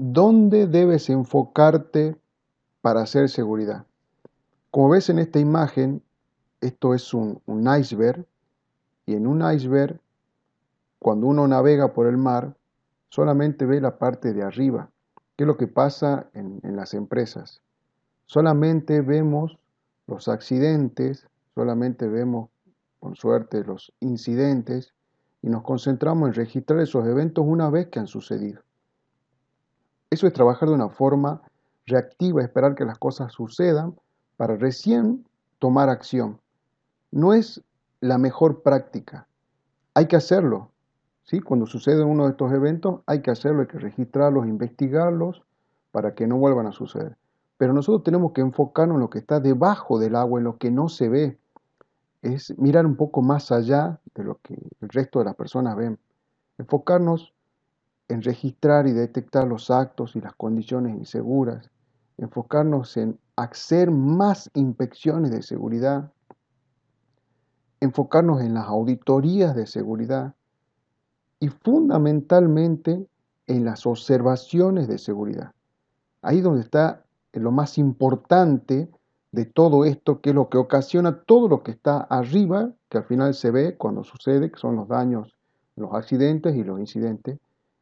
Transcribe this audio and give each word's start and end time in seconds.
¿dónde 0.00 0.68
debes 0.68 1.10
enfocarte 1.10 2.16
para 2.80 3.00
hacer 3.00 3.28
seguridad? 3.28 3.84
Como 4.70 4.90
ves 4.90 5.10
en 5.10 5.18
esta 5.18 5.40
imagen, 5.40 6.02
esto 6.60 6.94
es 6.94 7.12
un, 7.12 7.42
iceberg 7.48 8.24
y 9.06 9.14
en 9.14 9.26
un 9.26 9.42
iceberg, 9.52 9.98
cuando 11.00 11.26
uno 11.26 11.48
navega 11.48 11.94
por 11.94 12.06
el 12.06 12.16
mar, 12.16 12.54
solamente 13.08 13.66
ve 13.66 13.80
la 13.80 13.98
parte 13.98 14.32
de 14.32 14.44
arriba. 14.44 14.88
¿Qué 15.36 15.42
es 15.42 15.48
lo 15.48 15.56
que 15.56 15.66
pasa 15.66 16.30
en, 16.32 16.60
en 16.62 16.76
las 16.76 16.94
empresas? 16.94 17.60
Solamente 18.26 19.00
vemos 19.00 19.58
los 20.06 20.28
accidentes, 20.28 21.26
solamente 21.56 22.06
vemos, 22.06 22.50
con 23.00 23.16
suerte, 23.16 23.64
los 23.64 23.92
incidentes 23.98 24.94
y 25.42 25.48
nos 25.48 25.64
concentramos 25.64 26.28
en 26.28 26.34
registrar 26.34 26.78
esos 26.78 27.04
eventos 27.04 27.44
una 27.44 27.68
vez 27.68 27.88
que 27.88 27.98
han 27.98 28.06
sucedido. 28.06 28.62
Eso 30.10 30.26
es 30.26 30.32
trabajar 30.32 30.68
de 30.68 30.74
una 30.74 30.88
forma 30.88 31.42
reactiva, 31.86 32.42
esperar 32.42 32.74
que 32.74 32.84
las 32.84 32.98
cosas 32.98 33.32
sucedan 33.32 33.94
para 34.36 34.56
recién 34.56 35.26
tomar 35.58 35.90
acción. 35.90 36.40
No 37.10 37.34
es 37.34 37.62
la 38.00 38.18
mejor 38.18 38.62
práctica. 38.62 39.26
Hay 39.94 40.06
que 40.06 40.16
hacerlo. 40.16 40.70
¿sí? 41.24 41.40
Cuando 41.40 41.66
sucede 41.66 42.04
uno 42.04 42.24
de 42.24 42.30
estos 42.30 42.52
eventos, 42.52 43.00
hay 43.06 43.20
que 43.20 43.30
hacerlo, 43.30 43.62
hay 43.62 43.66
que 43.66 43.78
registrarlos, 43.78 44.46
investigarlos 44.46 45.42
para 45.90 46.14
que 46.14 46.26
no 46.26 46.38
vuelvan 46.38 46.66
a 46.66 46.72
suceder. 46.72 47.16
Pero 47.58 47.72
nosotros 47.72 48.04
tenemos 48.04 48.32
que 48.32 48.40
enfocarnos 48.40 48.94
en 48.94 49.00
lo 49.00 49.10
que 49.10 49.18
está 49.18 49.40
debajo 49.40 49.98
del 49.98 50.14
agua, 50.14 50.38
en 50.40 50.44
lo 50.44 50.58
que 50.58 50.70
no 50.70 50.88
se 50.88 51.08
ve. 51.08 51.38
Es 52.22 52.56
mirar 52.58 52.86
un 52.86 52.96
poco 52.96 53.20
más 53.20 53.52
allá 53.52 54.00
de 54.14 54.24
lo 54.24 54.38
que 54.42 54.54
el 54.54 54.88
resto 54.88 55.18
de 55.18 55.26
las 55.26 55.34
personas 55.34 55.76
ven. 55.76 55.98
Enfocarnos 56.56 57.34
en 58.08 58.22
registrar 58.22 58.86
y 58.86 58.92
detectar 58.92 59.46
los 59.46 59.70
actos 59.70 60.16
y 60.16 60.20
las 60.20 60.34
condiciones 60.34 60.96
inseguras. 60.96 61.70
Enfocarnos 62.16 62.96
en 62.96 63.18
hacer 63.36 63.90
más 63.90 64.50
inspecciones 64.54 65.30
de 65.30 65.42
seguridad. 65.42 66.10
Enfocarnos 67.80 68.40
en 68.40 68.54
las 68.54 68.66
auditorías 68.66 69.54
de 69.54 69.66
seguridad. 69.66 70.34
Y 71.38 71.48
fundamentalmente 71.48 73.06
en 73.46 73.64
las 73.64 73.86
observaciones 73.86 74.88
de 74.88 74.98
seguridad. 74.98 75.52
Ahí 76.22 76.40
donde 76.40 76.62
está 76.62 77.04
lo 77.32 77.52
más 77.52 77.78
importante 77.78 78.90
de 79.30 79.44
todo 79.44 79.84
esto, 79.84 80.20
que 80.20 80.30
es 80.30 80.34
lo 80.34 80.48
que 80.48 80.58
ocasiona 80.58 81.22
todo 81.22 81.48
lo 81.48 81.62
que 81.62 81.72
está 81.72 81.98
arriba, 81.98 82.72
que 82.88 82.98
al 82.98 83.04
final 83.04 83.34
se 83.34 83.50
ve 83.50 83.76
cuando 83.76 84.02
sucede, 84.02 84.50
que 84.50 84.58
son 84.58 84.76
los 84.76 84.88
daños, 84.88 85.36
los 85.76 85.92
accidentes 85.92 86.56
y 86.56 86.64
los 86.64 86.80
incidentes, 86.80 87.38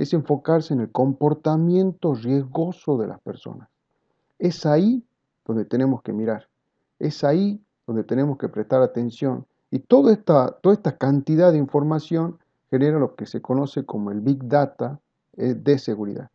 es 0.00 0.14
enfocarse 0.14 0.72
en 0.72 0.80
el 0.80 0.90
comportamiento 0.90 2.14
riesgoso 2.14 2.96
de 2.96 3.06
las 3.06 3.20
personas. 3.20 3.68
Es 4.38 4.64
ahí 4.64 5.04
donde 5.44 5.66
tenemos 5.66 6.00
que 6.00 6.14
mirar, 6.14 6.48
es 6.98 7.22
ahí 7.22 7.62
donde 7.86 8.02
tenemos 8.04 8.38
que 8.38 8.48
prestar 8.48 8.80
atención. 8.80 9.44
Y 9.70 9.80
toda 9.80 10.14
esta, 10.14 10.96
cantidad 10.96 11.52
de 11.52 11.58
información 11.58 12.38
genera 12.70 12.98
lo 12.98 13.14
que 13.14 13.26
se 13.26 13.42
conoce 13.42 13.84
como 13.84 14.10
el 14.10 14.22
Big 14.22 14.48
Data 14.48 14.98
eh, 15.36 15.52
de 15.52 15.78
seguridad. 15.78 16.30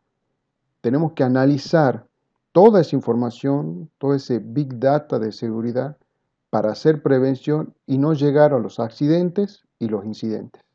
Tenemos 0.80 1.14
que 1.14 1.24
analizar 1.24 2.06
toda 2.52 2.82
esa 2.82 2.94
información, 2.94 3.90
todo 3.98 4.14
ese 4.14 4.38
big 4.38 4.78
data 4.78 5.18
de 5.18 5.32
seguridad 5.32 5.96
para 6.50 6.70
hacer 6.70 7.02
prevención 7.02 7.74
y 7.84 7.98
no 7.98 8.12
llegar 8.12 8.54
a 8.54 8.60
los 8.60 8.78
accidentes 8.78 9.64
y 9.80 9.88
los 9.88 10.04
incidentes. 10.04 10.65